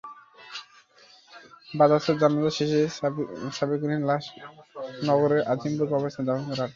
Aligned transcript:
বাদ 1.73 1.91
আসর 1.97 2.15
জানাজা 2.21 2.51
শেষে 2.57 2.81
সাবেকুনের 3.53 4.01
লাশ 4.09 4.23
নগরের 5.07 5.41
আজিমপুর 5.51 5.87
কবরস্থানে 5.91 6.27
দাফন 6.27 6.43
করা 6.49 6.55
হবে। 6.57 6.69